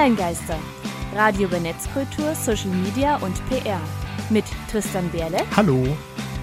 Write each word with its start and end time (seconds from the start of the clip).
Online-Geister. 0.00 0.56
Radio 1.14 1.46
über 1.46 1.60
Netzkultur, 1.60 2.34
Social 2.34 2.70
Media 2.70 3.16
und 3.16 3.34
PR. 3.50 3.78
Mit 4.30 4.46
Tristan 4.70 5.10
Berle. 5.10 5.40
Hallo. 5.54 5.94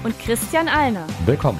Und 0.03 0.19
Christian 0.19 0.67
Alner. 0.67 1.07
Willkommen. 1.25 1.59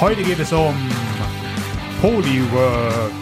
Heute 0.00 0.22
geht 0.22 0.38
es 0.38 0.50
um 0.50 0.74
Polywork. 2.00 3.12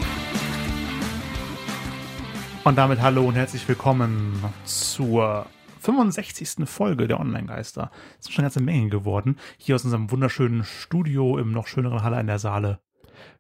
Und 2.63 2.79
damit 2.79 3.03
hallo 3.03 3.25
und 3.27 3.35
herzlich 3.35 3.67
willkommen 3.67 4.45
zur 4.65 5.45
65. 5.81 6.69
Folge 6.69 7.09
der 7.09 7.21
Online-Geister. 7.21 7.91
Das 8.19 8.27
ist 8.27 8.33
schon 8.33 8.43
eine 8.43 8.51
ganze 8.51 8.63
Menge 8.63 8.91
geworden. 8.91 9.37
Hier 9.59 9.75
aus 9.75 9.85
unserem 9.85 10.11
wunderschönen 10.11 10.65
Studio 10.65 11.39
im 11.39 11.53
noch 11.53 11.67
schöneren 11.67 12.03
Halle 12.03 12.21
in 12.21 12.27
der 12.27 12.39
Saale. 12.39 12.81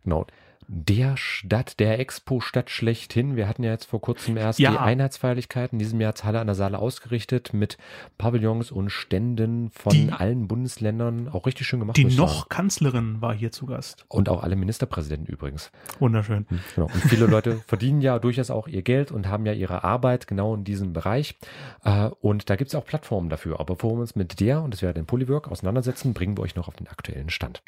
Genau 0.03 0.27
der 0.73 1.17
Stadt, 1.17 1.81
der 1.81 1.99
Expo-Stadt 1.99 2.71
schlechthin. 2.71 3.35
Wir 3.35 3.49
hatten 3.49 3.65
ja 3.65 3.73
jetzt 3.73 3.87
vor 3.87 4.01
kurzem 4.01 4.37
erst 4.37 4.61
Ja. 4.61 4.71
die 4.71 4.79
Einheitsfeierlichkeiten. 4.79 5.75
In 5.77 5.79
diesem 5.81 6.01
Jahr 6.01 6.15
Halle 6.23 6.39
an 6.39 6.47
der 6.47 6.55
Saale 6.55 6.79
ausgerichtet 6.79 7.53
mit 7.53 7.77
Pavillons 8.19 8.71
und 8.71 8.91
Ständen 8.91 9.71
von 9.71 9.93
Die- 9.93 10.13
allen 10.13 10.47
Bundesländern. 10.47 11.29
Auch 11.29 11.47
richtig 11.47 11.67
schön 11.67 11.81
gemacht. 11.81 11.97
Die 11.97 12.05
noch. 12.05 12.49
Kanzlerin 12.49 13.21
war 13.21 13.35
hier 13.35 13.51
zu 13.51 13.67
Gast. 13.67 14.05
Und 14.09 14.29
auch 14.29 14.45
alle 14.45 14.55
Ministerpräsidenten 14.55 15.27
übrigens. 15.27 15.73
Wunderschön. 15.99 16.47
Genau. 16.77 16.87
Und 16.87 17.03
viele 17.03 17.27
Leute 17.27 17.57
verdienen 17.67 18.01
ja 18.01 18.21
durchaus 18.21 18.51
auch 18.51 18.69
ihr 18.69 18.83
Geld 18.83 19.11
und 19.11 19.27
haben 19.27 19.47
ja 19.47 19.53
ihre 19.53 19.83
Arbeit 19.83 20.29
genau 20.29 20.55
in 20.55 20.63
diesem 20.63 20.93
Bereich. 20.93 21.37
Äh, 21.85 22.11
Und 22.21 22.49
da 22.49 22.55
gibt 22.55 22.69
es 22.69 22.77
auch 22.77 22.85
Plattformen 22.85 23.29
dafür. 23.29 23.59
Aber 23.59 23.75
bevor 23.75 23.97
wir 23.97 24.03
uns 24.03 24.15
mit 24.15 24.39
der, 24.39 24.63
und 24.63 24.73
das 24.73 24.83
wäre 24.83 24.95
den 24.95 25.07
Polywork, 25.07 25.49
auseinandersetzen, 25.51 26.15
bringen 26.15 26.37
wir 26.39 26.43
euch 26.43 26.55
noch 26.55 26.69
auf 26.69 26.77
den 26.77 26.87
aktuellen 26.87 27.31
Stand. 27.31 27.61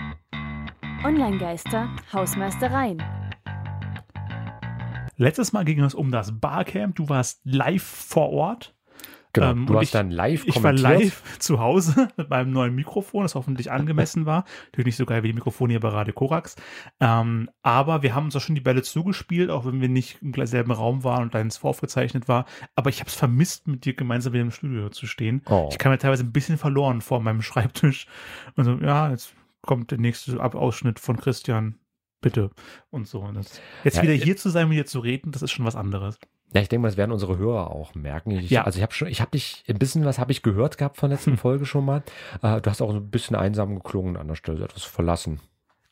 Online-Geister, 1.04 1.88
Hausmeistereien. 2.12 3.02
Letztes 5.16 5.52
Mal 5.52 5.64
ging 5.64 5.80
es 5.82 5.94
um 5.94 6.10
das 6.10 6.38
Barcamp. 6.40 6.96
Du 6.96 7.08
warst 7.08 7.40
live 7.44 7.82
vor 7.82 8.30
Ort. 8.30 8.74
Genau. 9.34 9.50
Ähm, 9.50 9.66
du 9.66 9.72
und 9.72 9.78
hast 9.78 9.84
ich- 9.86 9.90
dann 9.92 10.10
live 10.10 10.44
Ich 10.46 10.54
war 10.56 10.72
kommentiert. 10.74 11.00
live 11.04 11.22
zu 11.38 11.58
Hause 11.58 12.08
mit 12.16 12.28
meinem 12.30 12.52
neuen 12.52 12.74
Mikrofon, 12.74 13.22
das 13.22 13.34
hoffentlich 13.34 13.70
angemessen 13.72 14.26
war. 14.26 14.44
Natürlich 14.66 14.86
nicht 14.86 14.96
so 14.98 15.06
geil 15.06 15.22
wie 15.22 15.28
die 15.28 15.32
Mikrofone 15.32 15.72
hier 15.72 15.80
bei 15.80 15.88
Radio 15.88 16.12
Korax. 16.12 16.54
Ähm, 17.00 17.48
aber 17.62 18.02
wir 18.02 18.14
haben 18.14 18.26
uns 18.26 18.36
auch 18.36 18.40
schon 18.40 18.54
die 18.54 18.60
Bälle 18.60 18.82
zugespielt, 18.82 19.50
auch 19.50 19.64
wenn 19.64 19.80
wir 19.80 19.88
nicht 19.88 20.20
im 20.22 20.34
selben 20.46 20.70
Raum 20.70 21.02
waren 21.02 21.22
und 21.22 21.34
deins 21.34 21.56
voraufgezeichnet 21.56 22.28
war. 22.28 22.44
Aber 22.76 22.90
ich 22.90 23.00
habe 23.00 23.08
es 23.08 23.14
vermisst, 23.14 23.66
mit 23.66 23.84
dir 23.86 23.94
gemeinsam 23.94 24.34
wieder 24.34 24.42
im 24.42 24.50
Studio 24.50 24.88
zu 24.90 25.06
stehen. 25.06 25.42
Oh. 25.48 25.68
Ich 25.72 25.78
kam 25.78 25.90
mir 25.92 25.98
teilweise 25.98 26.24
ein 26.24 26.32
bisschen 26.32 26.58
verloren 26.58 27.00
vor 27.00 27.20
meinem 27.20 27.42
Schreibtisch. 27.42 28.06
Und 28.56 28.64
so, 28.64 28.74
ja, 28.76 29.10
jetzt 29.10 29.34
kommt 29.62 29.90
der 29.90 29.98
nächste 29.98 30.42
Ausschnitt 30.42 31.00
von 31.00 31.16
Christian. 31.16 31.78
Bitte. 32.20 32.50
Und 32.90 33.08
so. 33.08 33.20
Und 33.20 33.36
jetzt 33.84 33.96
Ja, 33.96 34.02
wieder 34.02 34.12
hier 34.12 34.36
zu 34.36 34.50
sein, 34.50 34.68
mit 34.68 34.78
dir 34.78 34.86
zu 34.86 35.00
reden, 35.00 35.32
das 35.32 35.42
ist 35.42 35.50
schon 35.50 35.64
was 35.64 35.74
anderes. 35.74 36.18
Ja, 36.54 36.60
ich 36.60 36.68
denke 36.68 36.82
mal, 36.82 36.88
das 36.88 36.96
werden 36.96 37.12
unsere 37.12 37.38
Hörer 37.38 37.70
auch 37.70 37.94
merken. 37.94 38.32
Ich, 38.32 38.50
Ja. 38.50 38.64
Also 38.64 38.76
ich 38.78 38.82
habe 38.82 38.92
schon, 38.92 39.08
ich 39.08 39.20
habe 39.20 39.30
dich 39.30 39.64
ein 39.68 39.78
bisschen 39.78 40.04
was 40.04 40.18
habe 40.18 40.32
ich 40.32 40.42
gehört 40.42 40.76
gehabt 40.78 40.98
von 40.98 41.10
der 41.10 41.18
letzten 41.18 41.36
Folge 41.38 41.66
schon 41.66 41.84
mal. 41.84 42.02
Äh, 42.42 42.60
du 42.60 42.70
hast 42.70 42.82
auch 42.82 42.90
so 42.90 42.98
ein 42.98 43.10
bisschen 43.10 43.36
einsam 43.36 43.74
geklungen 43.74 44.16
an 44.16 44.28
der 44.28 44.34
Stelle, 44.34 44.64
etwas 44.64 44.84
verlassen. 44.84 45.40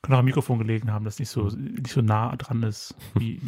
Kann 0.02 0.14
auch 0.14 0.20
am 0.20 0.24
Mikrofon 0.24 0.58
gelegen 0.58 0.92
haben, 0.92 1.04
das 1.04 1.18
nicht 1.18 1.28
so, 1.28 1.48
nicht 1.48 1.88
so 1.88 2.00
nah 2.00 2.34
dran 2.36 2.62
ist 2.62 2.94
wie. 3.14 3.40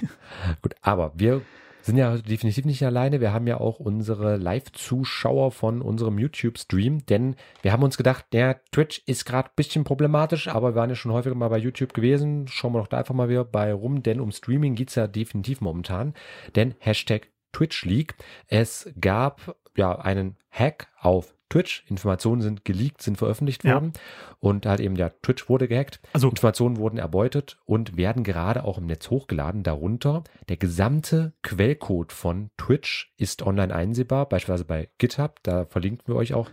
Gut, 0.62 0.74
aber 0.82 1.12
wir 1.16 1.42
sind 1.82 1.96
ja 1.96 2.16
definitiv 2.16 2.64
nicht 2.64 2.84
alleine. 2.84 3.20
Wir 3.20 3.32
haben 3.32 3.46
ja 3.46 3.58
auch 3.58 3.78
unsere 3.78 4.36
Live-Zuschauer 4.36 5.52
von 5.52 5.82
unserem 5.82 6.18
YouTube-Stream, 6.18 7.06
denn 7.06 7.36
wir 7.62 7.72
haben 7.72 7.82
uns 7.82 7.96
gedacht, 7.96 8.26
der 8.32 8.62
Twitch 8.72 9.02
ist 9.06 9.24
gerade 9.24 9.48
ein 9.48 9.56
bisschen 9.56 9.84
problematisch, 9.84 10.48
aber 10.48 10.72
wir 10.72 10.76
waren 10.76 10.90
ja 10.90 10.96
schon 10.96 11.12
häufiger 11.12 11.34
mal 11.34 11.48
bei 11.48 11.58
YouTube 11.58 11.94
gewesen. 11.94 12.46
Schauen 12.48 12.72
wir 12.74 12.80
doch 12.80 12.88
da 12.88 12.98
einfach 12.98 13.14
mal 13.14 13.28
wieder 13.28 13.44
bei 13.44 13.72
rum, 13.72 14.02
denn 14.02 14.20
um 14.20 14.32
Streaming 14.32 14.74
geht's 14.74 14.94
ja 14.94 15.06
definitiv 15.06 15.60
momentan. 15.60 16.14
Denn 16.54 16.74
Hashtag 16.78 17.28
Twitch 17.52 17.84
Leak. 17.84 18.14
Es 18.46 18.90
gab 19.00 19.56
ja 19.76 19.98
einen 19.98 20.36
Hack 20.50 20.88
auf 21.00 21.34
Twitch. 21.50 21.84
Informationen 21.88 22.40
sind 22.40 22.64
geleakt, 22.64 23.02
sind 23.02 23.18
veröffentlicht 23.18 23.64
Ja. 23.64 23.74
worden. 23.74 23.92
Und 24.38 24.64
halt 24.64 24.80
eben 24.80 24.94
der 24.94 25.20
Twitch 25.20 25.48
wurde 25.50 25.68
gehackt. 25.68 26.00
Also- 26.14 26.30
Informationen 26.30 26.78
wurden 26.78 26.96
erbeutet 26.98 27.58
und 27.66 27.98
werden 27.98 28.24
gerade 28.24 28.64
auch 28.64 28.78
im 28.78 28.86
Netz 28.86 29.10
hochgeladen. 29.10 29.62
Darunter 29.62 30.24
der 30.48 30.56
gesamte 30.56 31.34
Quellcode 31.42 32.12
von 32.12 32.50
Twitch 32.56 33.12
ist 33.18 33.42
online 33.42 33.74
einsehbar, 33.74 34.26
beispielsweise 34.28 34.64
bei 34.64 34.88
GitHub. 34.96 35.40
Da 35.42 35.66
verlinken 35.66 36.08
wir 36.08 36.16
euch 36.16 36.32
auch 36.32 36.48
äh, 36.48 36.52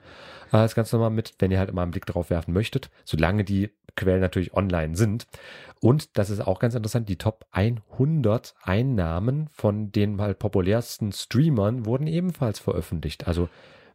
das 0.52 0.76
Ganze 0.76 0.96
nochmal 0.98 1.12
mit, 1.12 1.36
wenn 1.40 1.52
ihr 1.52 1.60
halt 1.60 1.74
mal 1.74 1.84
einen 1.84 1.92
Blick 1.92 2.06
drauf 2.06 2.30
werfen 2.30 2.54
möchtet, 2.54 2.90
solange 3.06 3.44
die 3.46 3.70
Quellen 3.96 4.22
natürlich 4.22 4.54
online 4.54 4.96
sind. 4.96 5.28
Und 5.80 6.18
das 6.18 6.30
ist 6.30 6.40
auch 6.46 6.60
ganz 6.60 6.76
interessant, 6.76 7.08
die 7.10 7.18
Top 7.18 7.46
100 7.52 8.56
Einnahmen 8.64 9.48
von 9.52 9.92
den 9.92 10.20
halt 10.22 10.40
populärsten 10.40 11.12
Streamern 11.12 11.86
wurden 11.86 12.08
ebenfalls 12.08 12.60
veröffentlicht. 12.60 13.28
Also 13.28 13.50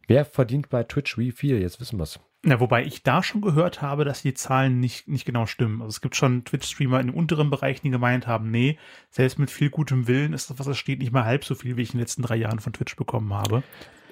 wer 0.07 0.25
verdient 0.25 0.69
bei 0.69 0.83
Twitch 0.83 1.17
wie 1.17 1.31
viel? 1.31 1.59
Jetzt 1.59 1.79
wissen 1.79 1.97
wir 1.97 2.03
es. 2.03 2.19
Ja, 2.45 2.59
wobei 2.59 2.83
ich 2.83 3.03
da 3.03 3.23
schon 3.23 3.39
gehört 3.39 3.81
habe, 3.81 4.03
dass 4.03 4.21
die 4.21 4.33
Zahlen 4.33 4.81
nicht, 4.81 5.07
nicht 5.07 5.23
genau 5.23 5.45
stimmen. 5.45 5.81
Also 5.81 5.89
es 5.89 6.01
gibt 6.01 6.17
schon 6.17 6.43
Twitch-Streamer 6.43 6.99
in 6.99 7.07
den 7.07 7.15
unteren 7.15 7.49
Bereichen, 7.49 7.85
die 7.85 7.89
gemeint 7.89 8.27
haben, 8.27 8.51
nee, 8.51 8.77
selbst 9.09 9.39
mit 9.39 9.49
viel 9.49 9.69
gutem 9.69 10.07
Willen 10.07 10.33
ist 10.33 10.49
das, 10.49 10.59
was 10.59 10.67
da 10.67 10.73
steht, 10.73 10.99
nicht 10.99 11.13
mal 11.13 11.23
halb 11.23 11.45
so 11.45 11.55
viel, 11.55 11.77
wie 11.77 11.83
ich 11.83 11.89
in 11.89 11.93
den 11.93 12.01
letzten 12.01 12.21
drei 12.21 12.35
Jahren 12.35 12.59
von 12.59 12.73
Twitch 12.73 12.97
bekommen 12.97 13.33
habe. 13.33 13.63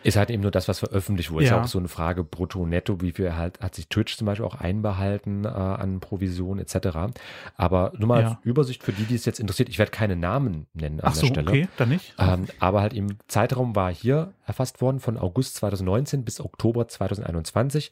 Ist 0.04 0.18
halt 0.18 0.30
eben 0.32 0.42
nur 0.42 0.52
das, 0.52 0.68
was 0.68 0.80
veröffentlicht 0.80 1.30
wurde. 1.32 1.44
Ist 1.44 1.50
Ja. 1.52 1.58
ja 1.58 1.64
auch 1.64 1.68
so 1.68 1.78
eine 1.78 1.88
Frage 1.88 2.24
brutto, 2.24 2.66
netto, 2.66 3.02
wie 3.02 3.12
viel 3.12 3.36
halt 3.36 3.60
hat 3.62 3.76
sich 3.76 3.88
Twitch 3.88 4.18
zum 4.18 4.26
Beispiel 4.26 4.46
auch 4.46 4.56
einbehalten 4.56 5.46
äh, 5.46 5.48
an 5.50 6.00
Provision 6.00 6.60
etc. 6.60 7.14
Aber 7.56 7.92
nur 7.98 8.08
mal 8.08 8.22
Ja. 8.22 8.28
als 8.30 8.38
Übersicht 8.44 8.84
für 8.84 8.94
die, 8.94 9.04
die 9.06 9.16
es 9.16 9.26
jetzt 9.26 9.40
interessiert. 9.40 9.70
Ich 9.70 9.78
werde 9.80 9.92
keine 9.92 10.16
Namen 10.16 10.68
nennen 10.74 11.00
an 11.02 11.08
Ach 11.10 11.14
der 11.14 11.20
so, 11.22 11.28
Stelle. 11.28 11.50
okay, 11.50 11.68
dann 11.78 11.90
nicht. 11.90 12.16
Ähm, 12.18 12.48
aber 12.60 12.82
halt 12.82 12.94
im 12.94 13.18
Zeitraum 13.28 13.76
war 13.76 13.94
hier 13.94 14.34
erfasst 14.46 14.82
worden 14.82 15.00
von 15.00 15.18
August 15.18 15.56
2019 15.56 16.24
bis 16.26 16.40
Oktober 16.42 16.88
2021. 16.88 17.92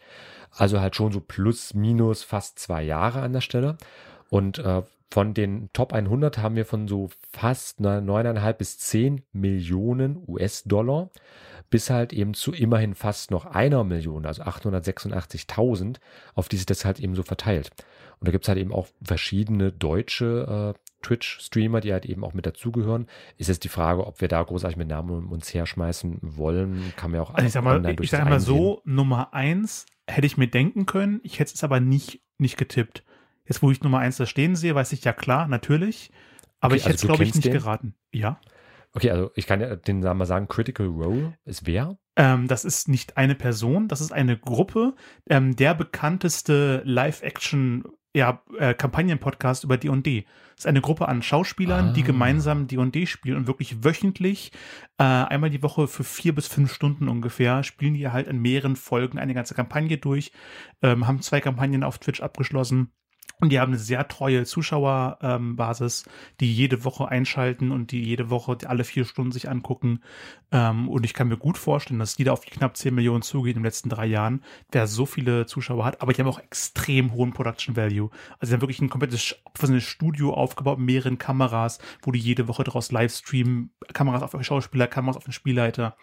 Also 0.51 0.81
halt 0.81 0.95
schon 0.95 1.11
so 1.11 1.19
plus 1.19 1.73
minus 1.73 2.23
fast 2.23 2.59
zwei 2.59 2.81
Jahre 2.83 3.21
an 3.21 3.33
der 3.33 3.41
Stelle. 3.41 3.77
Und 4.29 4.57
äh, 4.59 4.81
von 5.11 5.33
den 5.33 5.69
Top 5.73 5.91
100 5.93 6.37
haben 6.37 6.55
wir 6.55 6.65
von 6.65 6.87
so 6.87 7.09
fast 7.31 7.79
ne, 7.79 7.99
9,5 7.99 8.53
bis 8.53 8.77
10 8.77 9.23
Millionen 9.31 10.23
US-Dollar 10.27 11.09
bis 11.69 11.89
halt 11.89 12.13
eben 12.13 12.33
zu 12.33 12.51
immerhin 12.53 12.95
fast 12.95 13.31
noch 13.31 13.45
einer 13.45 13.83
Million, 13.83 14.25
also 14.25 14.43
886.000, 14.43 15.97
auf 16.35 16.49
die 16.49 16.57
sich 16.57 16.65
das 16.65 16.85
halt 16.85 16.99
eben 16.99 17.15
so 17.15 17.23
verteilt. 17.23 17.71
Und 18.19 18.27
da 18.27 18.31
gibt's 18.31 18.47
halt 18.47 18.57
eben 18.57 18.73
auch 18.73 18.87
verschiedene 19.01 19.71
deutsche 19.71 20.75
äh, 20.75 20.79
Twitch-Streamer, 21.05 21.79
die 21.79 21.93
halt 21.93 22.05
eben 22.05 22.23
auch 22.23 22.33
mit 22.33 22.45
dazugehören. 22.45 23.07
Ist 23.37 23.47
jetzt 23.47 23.63
die 23.63 23.69
Frage, 23.69 24.05
ob 24.05 24.19
wir 24.19 24.27
da 24.27 24.43
großartig 24.43 24.77
mit 24.77 24.89
Namen 24.89 25.09
um 25.11 25.31
uns 25.31 25.53
herschmeißen 25.53 26.19
wollen. 26.21 26.93
Kann 26.97 27.11
man 27.11 27.19
ja 27.19 27.23
auch 27.23 27.33
Also 27.33 27.47
ich 27.47 27.53
sag 27.53 27.63
mal, 27.63 27.77
ich 27.89 27.95
durchaus 27.95 28.19
sag 28.19 28.29
mal 28.29 28.39
so, 28.39 28.81
Nummer 28.83 29.33
eins 29.33 29.85
hätte 30.07 30.27
ich 30.27 30.37
mir 30.37 30.47
denken 30.47 30.85
können, 30.85 31.21
ich 31.23 31.39
hätte 31.39 31.53
es 31.53 31.63
aber 31.63 31.79
nicht, 31.79 32.21
nicht 32.37 32.57
getippt. 32.57 33.03
Jetzt, 33.45 33.63
wo 33.63 33.71
ich 33.71 33.81
Nummer 33.81 33.99
eins 33.99 34.17
da 34.17 34.25
stehen 34.25 34.55
sehe, 34.55 34.75
weiß 34.75 34.91
ich 34.91 35.03
ja 35.03 35.13
klar, 35.13 35.47
natürlich. 35.47 36.11
Aber 36.59 36.73
Okay, 36.73 36.77
ich 36.77 36.85
hätte 36.85 36.95
es, 36.95 37.01
also 37.03 37.07
glaube 37.07 37.23
ich, 37.23 37.33
nicht 37.33 37.45
den? 37.45 37.53
geraten. 37.53 37.95
Ja. 38.11 38.39
Okay, 38.93 39.11
also 39.11 39.29
ich 39.35 39.45
kann 39.45 39.61
ja 39.61 39.75
den 39.75 39.99
Namen 39.99 40.17
mal 40.19 40.25
sagen, 40.25 40.47
Critical 40.47 40.87
Role 40.87 41.37
ist 41.45 41.67
wer? 41.67 41.97
Ähm, 42.15 42.47
das 42.47 42.65
ist 42.65 42.87
nicht 42.87 43.17
eine 43.17 43.35
Person, 43.35 43.87
das 43.87 44.01
ist 44.01 44.11
eine 44.11 44.37
Gruppe. 44.37 44.95
Ähm, 45.29 45.55
der 45.55 45.75
bekannteste 45.75 46.81
Live-Action 46.85 47.83
ja, 48.15 48.41
äh, 48.57 48.73
Kampagnen-Podcast 48.73 49.63
über 49.63 49.77
D&D. 49.77 50.25
Das 50.55 50.61
ist 50.61 50.65
eine 50.65 50.81
Gruppe 50.81 51.07
an 51.07 51.21
Schauspielern, 51.21 51.93
die 51.93 52.01
Ah. 52.01 52.05
gemeinsam 52.07 52.65
D&D 52.65 53.05
spielen 53.05 53.37
und 53.37 53.45
wirklich 53.45 53.83
wöchentlich, 53.83 54.51
äh, 54.97 55.03
einmal 55.03 55.51
die 55.51 55.61
Woche 55.61 55.87
für 55.87 56.03
vier 56.03 56.33
bis 56.33 56.47
fünf 56.47 56.73
Stunden 56.73 57.07
ungefähr, 57.07 57.61
spielen 57.63 57.93
die 57.93 58.07
halt 58.09 58.27
in 58.27 58.39
mehreren 58.41 58.75
Folgen 58.75 59.19
eine 59.19 59.35
ganze 59.35 59.53
Kampagne 59.53 59.99
durch, 59.99 60.31
ähm, 60.81 61.05
haben 61.05 61.21
zwei 61.21 61.39
Kampagnen 61.39 61.83
auf 61.83 61.99
Twitch 61.99 62.19
abgeschlossen. 62.21 62.91
Und 63.41 63.51
die 63.51 63.59
haben 63.59 63.71
eine 63.71 63.79
sehr 63.79 64.07
treue 64.07 64.43
Zuschauerbasis, 64.43 66.05
die 66.39 66.53
jede 66.53 66.83
Woche 66.83 67.07
einschalten 67.07 67.71
und 67.71 67.91
die 67.91 68.03
jede 68.03 68.29
Woche 68.29 68.57
alle 68.65 68.83
vier 68.83 69.05
Stunden 69.05 69.31
sich 69.31 69.49
angucken. 69.49 70.01
Ähm, 70.51 70.89
und 70.89 71.05
ich 71.05 71.13
kann 71.13 71.29
mir 71.29 71.37
gut 71.37 71.57
vorstellen, 71.57 71.99
dass 71.99 72.15
die 72.15 72.25
da 72.25 72.33
auf 72.33 72.41
die 72.41 72.49
knapp 72.49 72.75
10 72.75 72.93
Millionen 72.93 73.21
zugeht 73.21 73.55
in 73.55 73.61
den 73.61 73.65
letzten 73.65 73.89
drei 73.89 74.07
Jahren, 74.07 74.43
wer 74.71 74.87
so 74.87 75.05
viele 75.05 75.45
Zuschauer 75.45 75.85
hat. 75.85 76.01
Aber 76.01 76.11
die 76.11 76.21
haben 76.21 76.27
auch 76.27 76.39
extrem 76.39 77.13
hohen 77.13 77.31
Production 77.31 77.75
Value. 77.75 78.09
Also 78.39 78.51
die 78.51 78.53
haben 78.55 78.61
wirklich 78.61 78.81
ein 78.81 78.89
komplettes 78.89 79.35
professionelles 79.53 79.87
Studio 79.87 80.33
aufgebaut 80.33 80.79
mit 80.79 80.87
mehreren 80.87 81.17
Kameras, 81.17 81.79
wo 82.01 82.11
die 82.11 82.19
jede 82.19 82.47
Woche 82.47 82.63
daraus 82.63 82.91
live 82.91 83.13
streamen. 83.13 83.71
Kameras 83.93 84.23
auf 84.23 84.31
den 84.31 84.43
Schauspieler, 84.43 84.87
Kameras 84.87 85.17
auf 85.17 85.23
den 85.23 85.33
Spielleiter, 85.33 85.95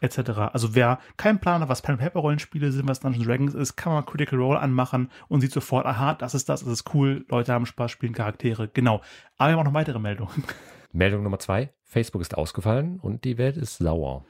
etc. 0.00 0.18
Also 0.52 0.74
wer 0.74 1.00
keinen 1.16 1.40
Plan 1.40 1.60
hat, 1.60 1.68
was 1.68 1.82
Pen 1.82 1.98
Paper 1.98 2.20
Rollenspiele 2.20 2.72
sind, 2.72 2.88
was 2.88 3.00
Dungeons 3.00 3.26
Dragons 3.26 3.54
ist, 3.54 3.76
kann 3.76 3.92
man 3.92 4.06
Critical 4.06 4.38
Role 4.38 4.58
anmachen 4.58 5.10
und 5.28 5.40
sieht 5.40 5.52
sofort, 5.52 5.86
aha, 5.86 6.14
das 6.14 6.34
ist 6.34 6.48
das, 6.48 6.64
das 6.68 6.80
ist 6.80 6.94
cool, 6.94 7.24
Leute 7.28 7.52
haben 7.52 7.66
Spaß, 7.66 7.90
spielen 7.90 8.12
Charaktere. 8.12 8.68
Genau. 8.68 9.00
Aber 9.36 9.50
wir 9.50 9.52
haben 9.52 9.60
auch 9.60 9.64
noch 9.64 9.74
weitere 9.74 9.98
Meldungen. 9.98 10.44
Meldung 10.92 11.22
Nummer 11.22 11.38
zwei. 11.38 11.70
Facebook 11.84 12.22
ist 12.22 12.36
ausgefallen 12.36 12.98
und 13.00 13.24
die 13.24 13.38
Welt 13.38 13.56
ist 13.56 13.78
sauer. 13.78 14.24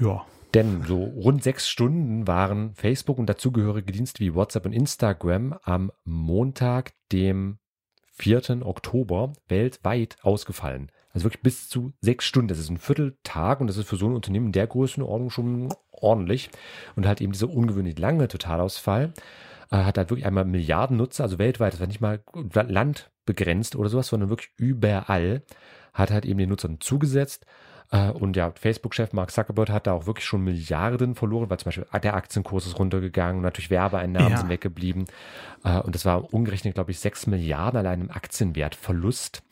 Ja. 0.00 0.24
Denn 0.54 0.82
so 0.84 1.04
rund 1.04 1.42
sechs 1.42 1.68
Stunden 1.68 2.26
waren 2.26 2.74
Facebook 2.74 3.18
und 3.18 3.26
dazugehörige 3.26 3.92
Dienste 3.92 4.20
wie 4.20 4.34
WhatsApp 4.34 4.64
und 4.64 4.72
Instagram 4.72 5.58
am 5.62 5.92
Montag, 6.04 6.92
dem 7.12 7.58
4. 8.12 8.66
Oktober, 8.66 9.34
weltweit 9.48 10.16
ausgefallen. 10.22 10.90
Also 11.12 11.24
wirklich 11.24 11.42
bis 11.42 11.68
zu 11.68 11.92
sechs 12.00 12.24
Stunden. 12.24 12.48
Das 12.48 12.58
ist 12.58 12.70
ein 12.70 12.78
Vierteltag 12.78 13.60
und 13.60 13.66
das 13.66 13.76
ist 13.76 13.88
für 13.88 13.96
so 13.96 14.06
ein 14.06 14.14
Unternehmen 14.14 14.46
in 14.46 14.52
der 14.52 14.66
Größenordnung 14.66 15.30
schon 15.30 15.74
ordentlich. 15.90 16.50
Und 16.94 17.06
halt 17.06 17.20
eben 17.20 17.32
dieser 17.32 17.50
ungewöhnlich 17.50 17.98
lange 17.98 18.28
Totalausfall 18.28 19.12
hat 19.70 19.98
halt 19.98 20.10
wirklich 20.10 20.26
einmal 20.26 20.44
Milliarden 20.44 20.96
Nutzer, 20.96 21.24
also 21.24 21.38
weltweit, 21.38 21.72
das 21.72 21.80
war 21.80 21.86
nicht 21.86 22.00
mal 22.00 22.20
landbegrenzt 22.52 23.76
oder 23.76 23.88
sowas, 23.88 24.08
sondern 24.08 24.28
wirklich 24.28 24.50
überall, 24.56 25.42
hat 25.92 26.10
halt 26.10 26.24
eben 26.26 26.38
den 26.38 26.50
Nutzern 26.50 26.80
zugesetzt. 26.80 27.46
Äh, 27.90 28.10
und 28.10 28.36
ja, 28.36 28.52
Facebook-Chef 28.52 29.12
Mark 29.12 29.30
Zuckerberg 29.30 29.70
hat 29.70 29.86
da 29.86 29.92
auch 29.92 30.06
wirklich 30.06 30.26
schon 30.26 30.42
Milliarden 30.42 31.14
verloren, 31.14 31.50
weil 31.50 31.58
zum 31.58 31.66
Beispiel 31.66 31.86
der 32.02 32.14
Aktienkurs 32.14 32.66
ist 32.66 32.78
runtergegangen, 32.78 33.42
natürlich 33.42 33.70
Werbeeinnahmen 33.70 34.32
ja. 34.32 34.38
sind 34.38 34.48
weggeblieben. 34.48 35.04
Äh, 35.64 35.80
und 35.80 35.94
das 35.94 36.04
war 36.04 36.32
umgerechnet, 36.32 36.74
glaube 36.74 36.90
ich, 36.90 36.98
6 36.98 37.28
Milliarden 37.28 37.78
allein 37.78 38.00
im 38.00 38.10
Aktienwertverlust 38.10 39.42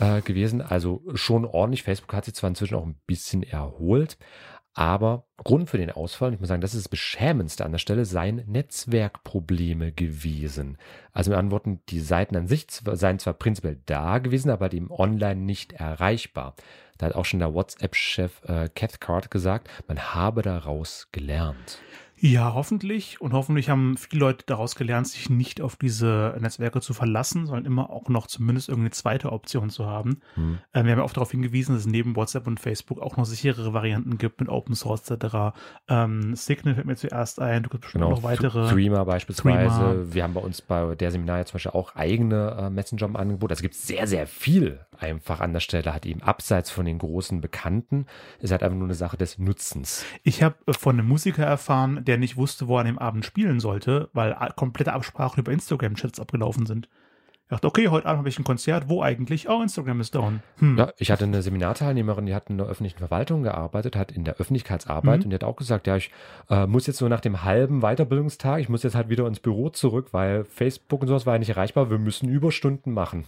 äh, 0.00 0.20
gewesen. 0.22 0.62
Also 0.62 1.02
schon 1.14 1.44
ordentlich. 1.44 1.82
Facebook 1.82 2.12
hat 2.14 2.24
sich 2.24 2.34
zwar 2.34 2.48
inzwischen 2.48 2.76
auch 2.76 2.86
ein 2.86 2.98
bisschen 3.06 3.42
erholt, 3.42 4.16
aber 4.74 5.26
Grund 5.36 5.68
für 5.68 5.78
den 5.78 5.90
Ausfall, 5.90 6.32
ich 6.32 6.40
muss 6.40 6.48
sagen, 6.48 6.60
das 6.60 6.74
ist 6.74 6.84
das 6.84 6.88
Beschämendste 6.88 7.64
an 7.64 7.72
der 7.72 7.78
Stelle, 7.78 8.04
seien 8.04 8.44
Netzwerkprobleme 8.46 9.90
gewesen. 9.92 10.78
Also 11.12 11.30
mit 11.30 11.38
anderen 11.38 11.52
Worten, 11.52 11.80
die 11.88 12.00
Seiten 12.00 12.36
an 12.36 12.46
sich 12.46 12.66
seien 12.70 13.18
zwar 13.18 13.34
prinzipiell 13.34 13.80
da 13.86 14.18
gewesen, 14.18 14.50
aber 14.50 14.72
eben 14.72 14.90
online 14.90 15.40
nicht 15.40 15.72
erreichbar. 15.72 16.54
Da 16.98 17.06
hat 17.06 17.14
auch 17.14 17.24
schon 17.24 17.40
der 17.40 17.54
WhatsApp-Chef 17.54 18.44
äh, 18.44 18.68
Cathcart 18.68 19.30
gesagt, 19.30 19.68
man 19.88 20.14
habe 20.14 20.42
daraus 20.42 21.08
gelernt. 21.12 21.80
Ja, 22.22 22.52
hoffentlich. 22.52 23.20
Und 23.20 23.32
hoffentlich 23.32 23.70
haben 23.70 23.96
viele 23.96 24.20
Leute 24.20 24.44
daraus 24.46 24.74
gelernt, 24.74 25.08
sich 25.08 25.30
nicht 25.30 25.62
auf 25.62 25.76
diese 25.76 26.36
Netzwerke 26.38 26.82
zu 26.82 26.92
verlassen, 26.92 27.46
sondern 27.46 27.64
immer 27.64 27.88
auch 27.88 28.08
noch 28.10 28.26
zumindest 28.26 28.68
irgendeine 28.68 28.90
zweite 28.90 29.32
Option 29.32 29.70
zu 29.70 29.86
haben. 29.86 30.20
Hm. 30.34 30.58
Wir 30.72 30.80
haben 30.80 30.88
ja 30.88 31.02
auch 31.02 31.14
darauf 31.14 31.30
hingewiesen, 31.30 31.74
dass 31.74 31.86
es 31.86 31.90
neben 31.90 32.16
WhatsApp 32.16 32.46
und 32.46 32.60
Facebook 32.60 33.00
auch 33.00 33.16
noch 33.16 33.24
sicherere 33.24 33.72
Varianten 33.72 34.18
gibt 34.18 34.40
mit 34.40 34.50
Open 34.50 34.74
Source 34.74 35.10
etc. 35.10 35.56
Ähm, 35.88 36.34
Signal 36.36 36.74
fällt 36.74 36.86
mir 36.86 36.96
zuerst 36.96 37.40
ein, 37.40 37.62
du 37.62 37.70
gibt 37.70 37.82
bestimmt 37.82 38.04
genau, 38.04 38.16
noch 38.16 38.22
weitere. 38.22 38.68
Threema 38.68 39.04
beispielsweise. 39.04 39.78
Threema. 39.78 40.14
Wir 40.14 40.22
haben 40.22 40.34
bei 40.34 40.40
uns 40.40 40.60
bei 40.60 40.94
der 40.94 41.10
Seminar 41.10 41.38
ja 41.38 41.44
zum 41.46 41.54
Beispiel 41.54 41.72
auch 41.72 41.94
eigene 41.96 42.56
äh, 42.58 42.70
Messenger-Angebote. 42.70 43.52
Also 43.52 43.62
gibt 43.62 43.74
es 43.74 43.86
sehr, 43.86 44.06
sehr 44.06 44.26
viel 44.26 44.80
einfach 45.00 45.40
an 45.40 45.52
der 45.52 45.60
Stelle. 45.60 45.92
Hat 45.92 46.06
eben 46.06 46.22
abseits 46.22 46.70
von 46.70 46.84
den 46.84 46.98
großen 46.98 47.40
Bekannten, 47.40 48.06
ist 48.40 48.50
halt 48.50 48.62
einfach 48.62 48.76
nur 48.76 48.86
eine 48.86 48.94
Sache 48.94 49.16
des 49.16 49.38
Nutzens. 49.38 50.04
Ich 50.22 50.42
habe 50.42 50.56
äh, 50.66 50.72
von 50.72 50.98
einem 50.98 51.08
Musiker 51.08 51.44
erfahren, 51.44 52.04
der 52.04 52.18
nicht 52.18 52.36
wusste, 52.36 52.68
wo 52.68 52.76
er 52.76 52.80
an 52.80 52.86
dem 52.86 52.98
Abend 52.98 53.24
spielen 53.24 53.60
sollte, 53.60 54.08
weil 54.12 54.36
komplette 54.56 54.92
Absprachen 54.92 55.40
über 55.40 55.52
Instagram-Chats 55.52 56.20
abgelaufen 56.20 56.66
sind. 56.66 56.88
Ich 57.50 57.56
dachte, 57.56 57.66
okay, 57.66 57.88
heute 57.88 58.06
Abend 58.06 58.18
habe 58.18 58.28
ich 58.28 58.38
ein 58.38 58.44
Konzert. 58.44 58.88
Wo 58.88 59.02
eigentlich? 59.02 59.48
Oh, 59.48 59.60
Instagram 59.60 60.00
ist 60.00 60.14
down. 60.14 60.40
Hm. 60.58 60.78
Ja, 60.78 60.92
ich 60.98 61.10
hatte 61.10 61.24
eine 61.24 61.42
Seminarteilnehmerin, 61.42 62.26
die 62.26 62.34
hat 62.34 62.48
in 62.48 62.58
der 62.58 62.68
öffentlichen 62.68 62.98
Verwaltung 62.98 63.42
gearbeitet, 63.42 63.96
hat 63.96 64.12
in 64.12 64.22
der 64.22 64.36
Öffentlichkeitsarbeit 64.36 65.18
mhm. 65.18 65.24
und 65.24 65.30
die 65.30 65.34
hat 65.34 65.42
auch 65.42 65.56
gesagt, 65.56 65.88
ja, 65.88 65.96
ich 65.96 66.12
äh, 66.48 66.68
muss 66.68 66.86
jetzt 66.86 66.98
so 66.98 67.08
nach 67.08 67.18
dem 67.18 67.42
halben 67.42 67.80
Weiterbildungstag, 67.80 68.60
ich 68.60 68.68
muss 68.68 68.84
jetzt 68.84 68.94
halt 68.94 69.08
wieder 69.08 69.26
ins 69.26 69.40
Büro 69.40 69.68
zurück, 69.68 70.10
weil 70.12 70.44
Facebook 70.44 71.02
und 71.02 71.08
sowas 71.08 71.26
war 71.26 71.34
ja 71.34 71.38
nicht 71.40 71.48
erreichbar. 71.48 71.90
Wir 71.90 71.98
müssen 71.98 72.28
Überstunden 72.28 72.92
machen. 72.92 73.24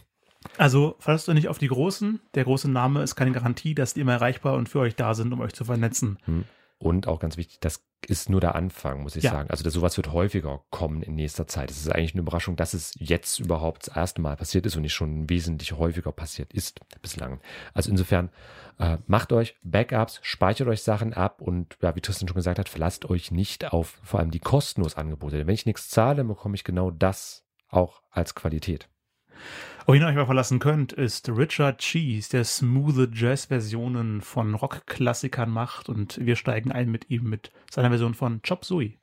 Also 0.58 0.96
falls 0.98 1.24
du 1.24 1.32
nicht 1.32 1.48
auf 1.48 1.58
die 1.58 1.68
Großen. 1.68 2.20
Der 2.34 2.44
große 2.44 2.70
Name 2.70 3.02
ist 3.02 3.16
keine 3.16 3.32
Garantie, 3.32 3.74
dass 3.74 3.94
die 3.94 4.00
immer 4.00 4.12
erreichbar 4.12 4.54
und 4.54 4.68
für 4.68 4.80
euch 4.80 4.96
da 4.96 5.14
sind, 5.14 5.32
um 5.32 5.40
euch 5.40 5.52
zu 5.52 5.64
vernetzen. 5.64 6.18
Hm. 6.24 6.44
Und 6.78 7.06
auch 7.06 7.20
ganz 7.20 7.36
wichtig, 7.36 7.60
das 7.60 7.84
ist 8.08 8.28
nur 8.28 8.40
der 8.40 8.56
Anfang, 8.56 9.02
muss 9.04 9.14
ich 9.14 9.22
ja. 9.22 9.30
sagen. 9.30 9.50
Also 9.50 9.62
das, 9.62 9.72
sowas 9.72 9.96
wird 9.96 10.12
häufiger 10.12 10.64
kommen 10.70 11.02
in 11.02 11.14
nächster 11.14 11.46
Zeit. 11.46 11.70
Es 11.70 11.78
ist 11.78 11.92
eigentlich 11.92 12.14
eine 12.14 12.22
Überraschung, 12.22 12.56
dass 12.56 12.74
es 12.74 12.92
jetzt 12.98 13.38
überhaupt 13.38 13.86
das 13.86 13.96
erste 13.96 14.20
Mal 14.20 14.36
passiert 14.36 14.66
ist 14.66 14.74
und 14.74 14.82
nicht 14.82 14.92
schon 14.92 15.30
wesentlich 15.30 15.72
häufiger 15.72 16.10
passiert 16.10 16.52
ist 16.52 16.80
bislang. 17.00 17.40
Also 17.72 17.90
insofern 17.90 18.30
äh, 18.78 18.98
macht 19.06 19.32
euch 19.32 19.54
Backups, 19.62 20.18
speichert 20.22 20.66
euch 20.66 20.82
Sachen 20.82 21.14
ab 21.14 21.40
und 21.40 21.78
ja, 21.80 21.94
wie 21.94 22.00
Tristan 22.00 22.26
schon 22.26 22.34
gesagt 22.34 22.58
hat, 22.58 22.68
verlasst 22.68 23.08
euch 23.08 23.30
nicht 23.30 23.72
auf 23.72 24.00
vor 24.02 24.18
allem 24.18 24.32
die 24.32 24.40
kostenlos 24.40 24.96
Angebote. 24.96 25.38
Denn 25.38 25.46
wenn 25.46 25.54
ich 25.54 25.66
nichts 25.66 25.88
zahle, 25.88 26.24
bekomme 26.24 26.56
ich 26.56 26.64
genau 26.64 26.90
das 26.90 27.44
auch 27.68 28.02
als 28.10 28.34
Qualität. 28.34 28.88
Auf 29.84 29.96
ihn 29.96 30.04
euch 30.04 30.14
mal 30.14 30.26
verlassen 30.26 30.60
könnt, 30.60 30.92
ist 30.92 31.28
Richard 31.28 31.78
Cheese, 31.78 32.30
der 32.30 32.44
smooth 32.44 33.10
Jazz-Versionen 33.12 34.20
von 34.20 34.54
Rock-Klassikern 34.54 35.50
macht 35.50 35.88
und 35.88 36.24
wir 36.24 36.36
steigen 36.36 36.70
ein 36.70 36.88
mit 36.88 37.10
ihm 37.10 37.28
mit 37.28 37.50
seiner 37.68 37.88
Version 37.88 38.14
von 38.14 38.40
Chop 38.42 38.64
Suey. 38.64 38.96